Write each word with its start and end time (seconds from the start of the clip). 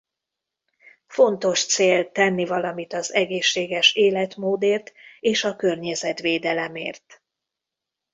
Fontos 1.07 1.65
cél 1.65 2.11
tenni 2.11 2.45
valamit 2.45 2.93
az 2.93 3.13
egészséges 3.13 3.95
életmódért 3.95 4.91
és 5.19 5.43
a 5.43 5.55
környezetvédelemért. 5.55 7.21